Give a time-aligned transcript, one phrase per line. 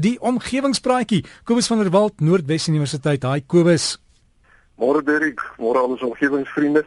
[0.00, 1.24] Die omgewingspraatjie.
[1.44, 3.22] Kobus van der Walt, Noordwes Universiteit.
[3.22, 3.98] Haai Kobus.
[4.80, 6.86] Môre Derek, môre al ons omgewingsvriende.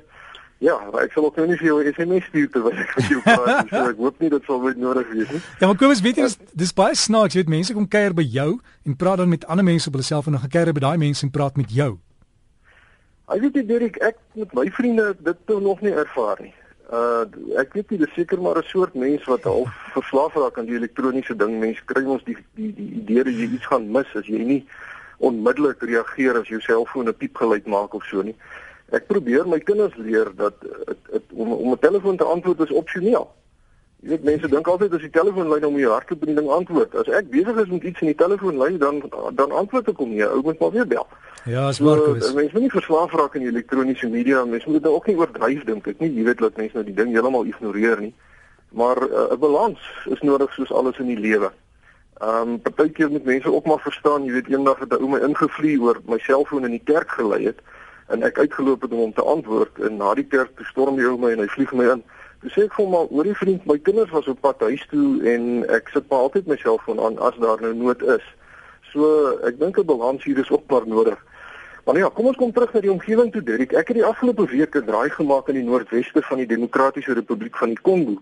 [0.63, 3.51] Ja, ek sal ook nou nie vir jou SMS stuur terwyl ek met jou praat
[3.51, 3.69] nie.
[3.73, 5.41] So ek hoop nie dit sal ooit nodig wees nie.
[5.59, 8.25] Ja, maar Kobus, weet jy, dis, dis baie snaaks, jy weet mense kom kuier by
[8.25, 8.47] jou
[8.87, 11.27] en praat dan met ander mense op hulle self en dan gekuier by daai mense
[11.27, 11.91] en praat met jou.
[13.29, 16.55] Ek weet jy Derek, ek met my vriende dit nog nie ervaar nie.
[16.91, 17.23] Uh
[17.57, 20.75] ek weet nie dis seker maar 'n soort mens wat al verslaaf raak aan die
[20.75, 21.59] elektroniese ding.
[21.59, 24.65] Mense kry ons die die die idee dat jy iets gaan mis as jy nie
[25.17, 28.35] onmiddellik reageer as jou selfoon 'n piepgeluid maak of so nie.
[28.91, 30.53] Ek probeer my kinders leer dat
[30.87, 33.31] het, het, om om 'n telefoon te antwoord is opsioneel.
[34.03, 36.47] Jy weet mense dink altyd as die telefoon lui dan moet jy hardloop en ding
[36.51, 36.95] antwoord.
[36.99, 38.99] As ek besig is met iets in die telefoon lui dan
[39.37, 40.25] dan antwoord ek hom nie.
[40.27, 41.07] Ou moet maar weer bel.
[41.47, 42.27] Ja, as Marcus.
[42.27, 44.43] So, mense moet nie verslaaf raak aan die elektroniese media.
[44.43, 46.11] Mense moet dit ook nie oordryf dink ek nie.
[46.17, 48.13] Jy weet dat mense nou die ding heeltemal ignoreer nie.
[48.75, 49.79] Maar eh, 'n uh, balans
[50.11, 51.51] is nodig soos alles in die lewe.
[52.19, 55.19] Ehm um, partykeer moet mense ook maar verstaan, jy weet eendag het 'n ou my
[55.19, 57.59] ingevlieg oor my selfoon in die kerk gelei het
[58.07, 61.17] en ek uitgeloop het om hom te antwoord en na die kerk te storm hy
[61.17, 62.03] my en hy vlieg my in.
[62.51, 65.63] Sê ek vir hom maar, hoorie vriend, my kinders was op pad huis toe en
[65.71, 68.25] ek sit maar altyd my selfoon aan as daar nou nood is.
[68.91, 71.19] So ek dink 'n balans hier is ook maar nodig.
[71.85, 73.73] Maar ja, kom ons kom terug na die omgewing toe, Derek.
[73.73, 77.55] Ek het die afgelope week 'n draai gemaak in die noordweste van die Demokratiese Republiek
[77.57, 78.21] van die Kongo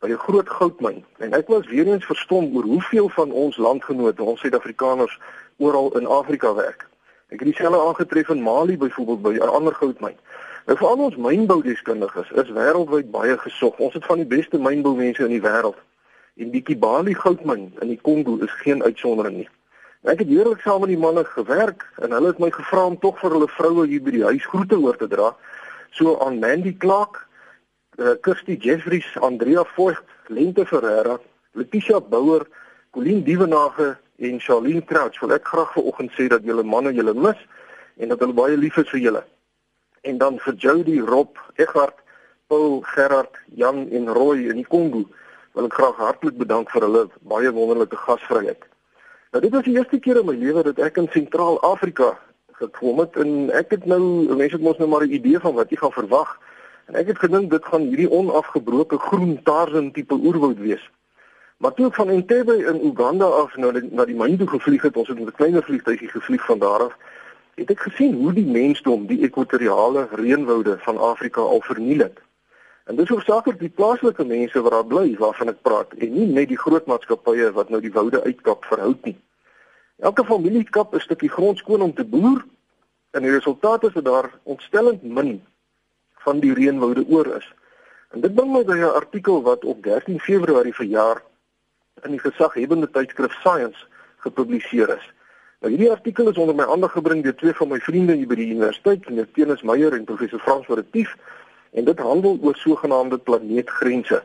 [0.00, 1.04] by 'n groot goudmyn.
[1.18, 5.18] En ek was weer eens verstom oor hoeveel van ons landgenote, ons Suid-Afrikaners,
[5.56, 6.86] oral in Afrika werk.
[7.28, 10.16] Ek het dieselfde aangetref in Mali byvoorbeeld by 'n ander goudmyn.
[10.66, 13.76] Nou vir al ons mynboudeskundiges is wêreldwyd baie gesog.
[13.78, 15.76] Ons het van die beste mynboumense in die wêreld.
[16.42, 19.46] En die Kibali goudmyn in die Kongo is geen uitsondering nie.
[20.10, 23.20] Ek het heerlik saam met die manne gewerk en hulle het my gevra om tog
[23.20, 25.28] vir hulle vroue hier by die huis groete oor te dra.
[25.94, 27.22] So aan Mandy Clark,
[28.02, 31.20] uh, Kirsty Jeffries, Andrea Voigt, Lente Ferreira,
[31.54, 32.42] Letitia Bouwer,
[32.90, 37.48] Colleen Dievenage en Charlene Crouch wil ek graag vanoggend sê dat julle manne julle mis
[38.02, 39.26] en dat hulle baie lief is vir julle.
[40.06, 41.98] En dan vir Jody, Rob, Eghard,
[42.46, 45.02] Paul, Gerard, Jan en Roy in die Kongo
[45.56, 48.62] wil ek graag hartlik bedank vir hulle baie wonderlike gasvryheid.
[49.34, 52.12] Nou dit was die eerste keer in my lewe dat ek in Sentraal-Afrika
[52.60, 54.00] gekom het en ek het nou
[54.30, 56.36] mense het mos nou maar 'n idee van wat jy gaan verwag.
[56.86, 60.84] En ek het gedink dit gaan hierdie onafgebroke groen Tarzan tipe oerwoud wees.
[61.58, 64.96] Maar toe ek van Entebbe in Uganda af nou na die myn toe gevlieg het,
[64.96, 66.96] ons het met 'n kleiner vliegtuigie gevlieg van daar af,
[67.56, 72.18] het ek gesien hoe die mensdom die ekwatoriale reënwoude van Afrika al verniel het.
[72.84, 76.50] En dis hoofsaaklik die plaaslike mense wat daar bly waarvan ek praat en nie net
[76.52, 79.16] die groot maatskappye wat nou die woude uitkap verhoud nie.
[80.04, 82.44] Elke familie kap 'n stukkie grond skoon om te boer
[83.10, 85.40] en die resultaat is dat daar ontstellend min
[86.26, 87.48] van die reënwoude oor is.
[88.12, 91.22] En dit bring my by 'n artikel wat op 13 Februarie verjaar
[92.04, 93.86] in die gesaghebende tydskrif Science
[94.16, 95.12] gepubliseer is.
[95.64, 98.36] Nou hierdie artikel is onder my aandag gebring deur twee van my vriende hier by
[98.36, 101.14] die universiteit, meneer Tenus Meyer en professor Frans Vertief
[101.72, 104.20] en dit handel oor sogenaamde planeetgrense.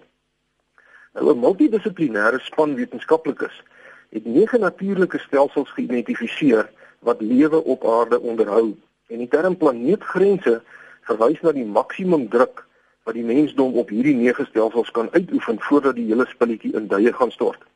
[1.15, 3.63] Nou 'n multidissiplinêre span wetenskaplikes
[4.11, 6.69] het nege natuurlike stelsels geïdentifiseer
[6.99, 8.75] wat lewe op aarde onderhou.
[9.07, 10.61] En die term planeetgrense
[11.01, 12.65] verwys na die maksimum druk
[13.03, 17.13] wat die mensdom op hierdie nege stelsels kan uitoefen voordat die hele spulletjie in duie
[17.13, 17.70] gaan stort.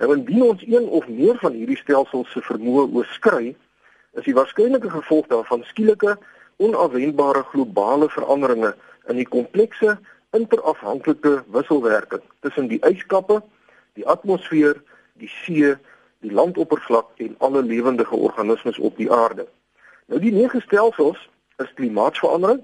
[0.00, 3.50] Nou indien ons een of meer van hierdie stelsels se vermoë oorskry,
[4.16, 6.14] is die waarskynlike gevolg daarvan skielike
[6.64, 8.72] onafwendbare globale veranderinge
[9.12, 9.98] in die komplekse
[10.36, 13.42] interafhanklike wisselwerking tussen die yskappe,
[13.98, 14.78] die atmosfeer,
[15.20, 15.74] die see,
[16.24, 19.44] die landoppervlak en alle lewendige organismes op die aarde.
[20.08, 21.20] Nou die nege stelsels
[21.60, 22.62] is klimaatsverandering,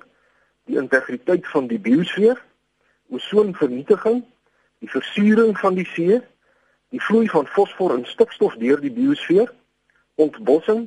[0.73, 2.41] die integriteit van die biosfeer,
[3.13, 4.25] ozonvernietiging,
[4.81, 6.23] die versuuring van die see,
[6.97, 9.51] die vloei van fosfor en stikstof deur die biosfeer,
[10.17, 10.87] ontbossing,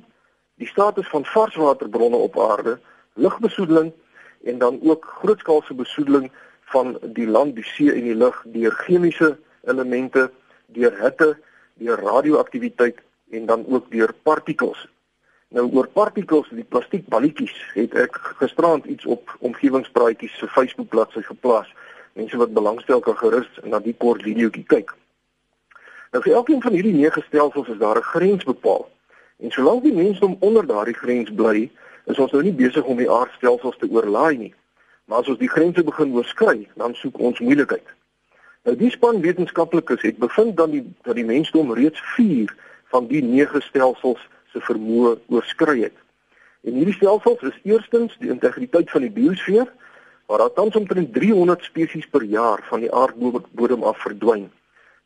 [0.57, 2.79] die status van varswaterbronne op aarde,
[3.13, 3.91] lugbesoedeling
[4.49, 6.31] en dan ook grootskaalse besoedeling
[6.73, 9.35] van die land, die see en die lug deur chemiese
[9.69, 10.29] elemente,
[10.73, 11.35] deur hitte,
[11.77, 13.03] deur radioaktiwiteit
[13.37, 14.87] en dan ook deur partikels.
[15.53, 21.69] Nou oor partikels, die plastiekballetjies, het ek gisterand iets op omgewingspraatjies se Facebook bladsy geplaas.
[22.17, 24.93] Mense wat belangstel kan gerus na die kort videoetjie kyk.
[26.11, 28.89] Nou vir elkeen van hierdie nege stelsels is daar 'n grens bepaal.
[29.37, 31.69] En solank die mensdom onder daardie grens bly,
[32.05, 34.53] is ons nou nie besig om die aardstelsels te oorlaai nie.
[35.05, 37.85] Maar as ons die grense begin oorskry, dan soek ons moeilikheid.
[38.63, 42.55] Nou die span wetenskaplikes het bevind dan die dat die mensdom reeds 4
[42.91, 45.95] van die 9 stelsels se vermoë oorskry het.
[46.61, 49.71] En hierdie stelsels is eerstens die integriteit van die biosfeer
[50.25, 54.49] waar daar tans omtrent 300 spesies per jaar van die aardbodem af verdwyn.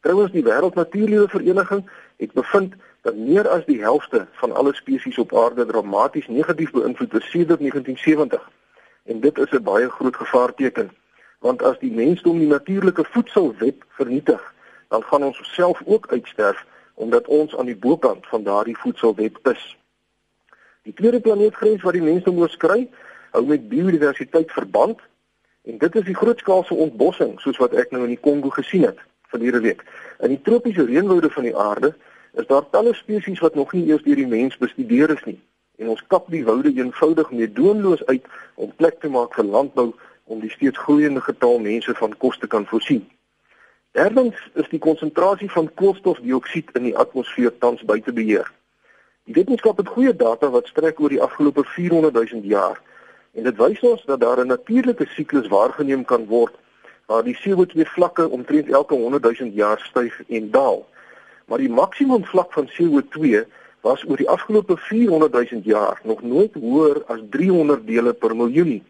[0.04, 5.36] Trouwens die Wêreldnatuurlewe Vereniging het bevind dat meer as die helfte van alle spesies op
[5.36, 8.50] aarde dramaties negatief beïnvloed is sedert 1970.
[9.04, 10.92] En dit is 'n baie groot gevaarteken,
[11.40, 14.54] want as die mensdom die natuurlike voedselweb vernietig,
[14.88, 19.78] dan gaan ons self ook uitsterf omdat ons aan die bokant van daardie voedselweb is.
[20.82, 22.90] Die tweede planeetgrens wat die mensdom oorskry,
[23.32, 25.00] hou met biodiversiteit verband
[25.62, 29.00] en dit is die grootskaalse ontbossing soos wat ek nou in die Kongo gesien het
[29.34, 29.84] verlede week.
[30.26, 31.94] In die tropiese reënwoude van die aarde
[32.40, 35.40] is daar talle spesies wat nog nie eers deur die mens bestudeer is nie.
[35.82, 38.26] En ons kap die woude eenvoudig meedoenloos uit
[38.56, 39.92] om plek te maak vir landbou
[40.24, 43.04] om die steeds groeiende getal mense van kos te kan voorsien.
[43.94, 48.50] Derdens is die konsentrasie van koolstofdioksied in die atmosfeer tans buite beheer.
[49.30, 52.82] Die wetenskap het goeie data wat strek oor die afgelope 400 000 jaar
[53.34, 56.54] en dit wys ons dat daar 'n natuurlike siklus waargeneem kan word
[57.14, 60.82] waar die CO2 vlakke omtrent elke 100 000 jaar styg en daal
[61.46, 63.44] maar die maksimum vlak van CO2
[63.84, 68.68] was oor die afgelope 400 000 jaar nog nooit hoër as 300 dele per miljoen
[68.68, 68.84] nie.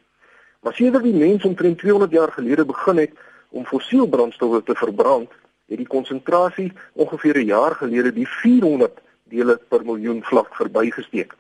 [0.62, 3.12] Maar sedert die mens omtrent 200 jaar gelede begin het
[3.50, 5.30] om fossiel brandstowwe te verbrand,
[5.68, 11.34] het die konsentrasie ongeveer 'n jaar gelede die 400 dele per miljoen vlak verbygesteek.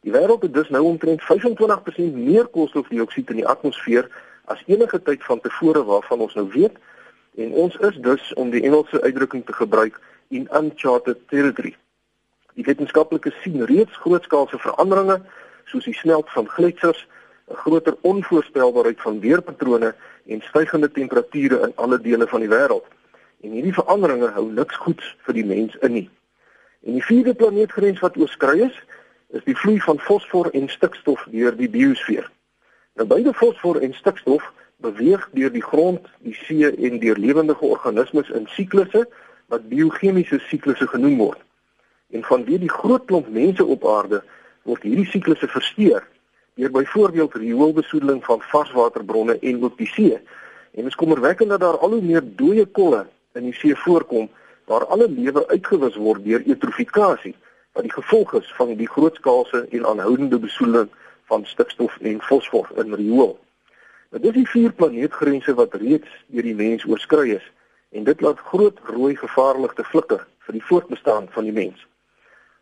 [0.00, 4.10] Die wêreld het dus nou omtrent 25% meer koolstofdioksied in die atmosfeer
[4.44, 6.76] as enige tyd van tevore waarvan ons nou weet
[7.36, 11.74] en ons is dus om die Engelse uitdrukking te gebruik in uncharted territory.
[12.54, 15.20] Die wetenskaplikes sien reeds grootskaalse veranderinge
[15.64, 17.06] soos die smelt van gletsers,
[17.50, 19.94] 'n groter onvoorspelbaarheid van weerpatrone
[20.26, 22.84] en stygende temperature in alle dele van die wêreld.
[23.40, 26.10] En hierdie veranderinge hou niks goeds vir die mens in nie.
[26.82, 28.76] En die vierde planeetgrens wat oorskry is,
[29.28, 32.30] is die vloei van fosfor en stikstof deur die biosfeer.
[32.94, 34.52] Nou beide fosfor en stikstof
[34.84, 39.06] beweeg deur die grond, die see en deur lewendige organismes in siklusse
[39.52, 41.40] wat biochemiese siklusse genoem word.
[42.12, 44.20] En vanweë die groot klomp mense op aarde
[44.68, 46.04] word hierdie siklusse versteur
[46.60, 50.18] deur byvoorbeeld rioolbesoedeling van varswaterbronne en ook die see.
[50.72, 54.28] En dit is kommerwekkend dat daar al hoe meer dooie kolle in die see voorkom
[54.68, 57.34] waar alle lewe uitgewis word deur eutrofikasie
[57.72, 60.92] wat die gevolg is van die grootskaalse en aanhoudende besoedeling
[61.32, 63.38] van stikstof en fosfor in riool.
[64.12, 67.46] Dit is die vier planeetgrense wat reeds deur die mens oorskry is
[67.96, 71.86] en dit laat groot rooi gevaarligte flikker vir die voortbestaan van die mens.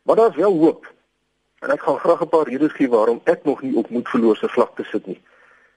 [0.07, 0.87] Maar daar's wel hoop.
[1.61, 4.85] En ek gaan graag 'n paar redes gee waarom ek nog nie op moedverlose vlakte
[4.85, 5.21] sit nie.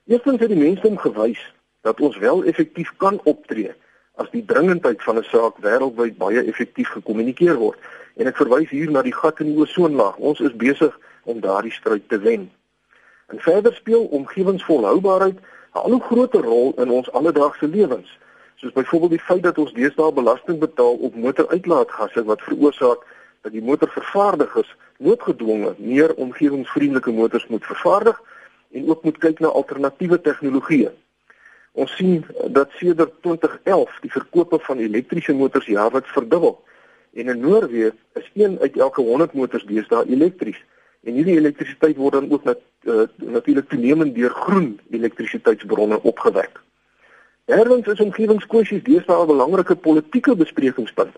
[0.06, 1.42] Eerstens het die mensdom gewys
[1.82, 3.74] dat ons wel effektief kan optree
[4.16, 7.80] as die dringendheid van 'n saak wêreldwyd baie effektief gekommunikeer word.
[8.16, 10.16] En ek verwys hier na die gat in die ozonlaag.
[10.18, 12.52] Ons is besig om daardie stryd te wen.
[13.28, 18.18] En verder speel omgewingsvolhoubaarheid 'n al hoe groter rol in ons alledaagse lewens
[18.64, 23.02] soos byvoorbeeld die feit dat ons deesdae belasting betaal op motoruitlaatgasse wat veroorsaak
[23.42, 28.22] dat die motorvervaardigers noodgedwonge meer omgewingsvriendelike motors moet vervaardig
[28.72, 30.94] en ook moet kyk na alternatiewe tegnologieë.
[31.72, 32.24] Ons sien
[32.56, 36.56] dat sedert 2011 die verkope van elektriese motors jaarliks verdubbel
[37.14, 40.64] en in Noorwe is een uit elke 100 motors deesdae elektries.
[41.04, 46.62] En hierdie elektrisiteit word dan ook nat, uh, natuurlik toenemend deur groen elektrisiteitsbronne opgewek.
[47.52, 51.16] Derdens is omgewingskwessies deesdae 'n belangrike politieke besprekingspunt,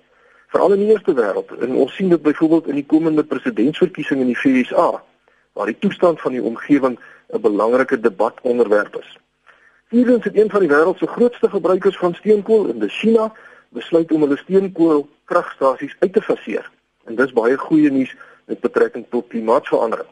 [0.47, 1.51] veral in die eerste wêreld.
[1.61, 5.03] En ons sien dit byvoorbeeld in die komende presidentsverkiesing in die VSA,
[5.53, 6.99] waar die toestand van die omgewing
[7.33, 9.17] 'n belangrike debatonderwerp is.
[9.87, 13.33] Vierdens het een van die wêreld se grootste gebruikers van steenkool in China
[13.69, 16.71] besluit om hulle steenkoolkragstasies uit te faseer.
[17.05, 20.07] En dis baie goeie nuus met betrekking tot klimaatsverandering.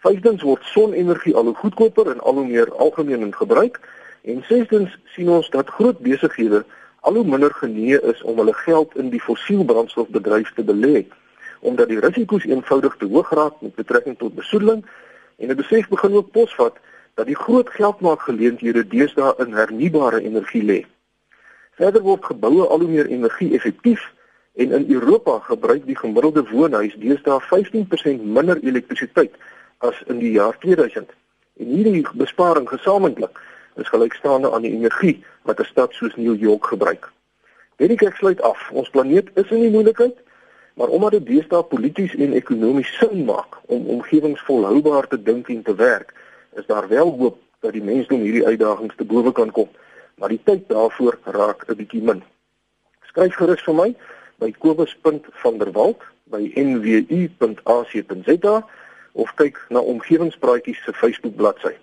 [0.00, 3.80] Vyfdens word sonenergie al hoe goedkoper en al hoe meer algemeen in gebruik.
[4.22, 6.64] En sestens sien ons dat groot besighede
[7.00, 11.06] al hoe minder genee is om hulle geld in die fossielbrandstofbedryf te belê
[11.60, 14.84] omdat die risiko's eenvoudig te hoog raak met betrekking tot besoedeling
[15.36, 16.76] en 'n besef begin ook posvat
[17.14, 20.86] dat die groot geldmaakgeleenthede deesdae in hernubare energie lê.
[21.70, 24.12] Verder word geboue al hoe meer energie-effektief
[24.60, 29.32] en in Europa gebruik die gemiddelde woonhuis deesdae 15% minder elektrisiteit
[29.78, 31.08] as in die jaar 2000.
[31.56, 33.40] En hierdie besparing gesamentlik
[33.80, 35.16] is gelykstaande aan die energie
[35.48, 37.08] wat 'n stad soos New York gebruik.
[37.76, 38.70] Weet ek sluit af.
[38.70, 40.16] Ons planeet is in die moeilikheid,
[40.74, 45.74] maar omdat dit deesdae polities en ekonomies sin maak om omgewingsvolhoubaar te dink en te
[45.74, 46.14] werk,
[46.54, 49.68] is daar wel hoop dat die mensdom hierdie uitdagings te bowe kan kom,
[50.14, 52.22] maar die tyd daarvoor raak 'n bietjie min.
[53.02, 53.94] Skryf gerus vir my
[54.40, 56.00] by kobus.vanderwalt
[56.32, 58.56] by nwu.ac.za
[59.12, 61.74] of kyk na omgewingspraatjies se Facebook bladsy.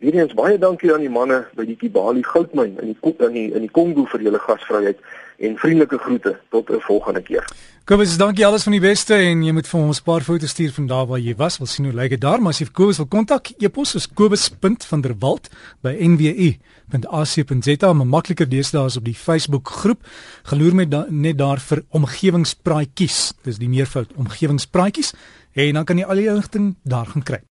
[0.00, 3.66] Weereens baie dankie aan die manne by die Kibali goudmyn in die in die in
[3.66, 5.02] die Kongo vir julle gasvryheid
[5.40, 7.44] en vriendelike groete tot 'n volgende keer.
[7.84, 10.72] Kobus, dankie alles van die beste en jy moet vir ons 'n paar foto's stuur
[10.72, 11.58] van daar waar jy was.
[11.58, 15.48] Wil sien hoe lyk dit daar, maar as jy Kobus wil kontak, e-pos is kobus.vanderwalt
[15.82, 20.06] by nwu.ac.za, maar makliker deesdae is op die Facebook groep.
[20.42, 23.32] Geloer met da net daar vir omgewingspraatjies.
[23.42, 25.14] Dis die meervoud omgewingspraatjies
[25.52, 27.40] en dan kan jy al die inligting daar gaan kry.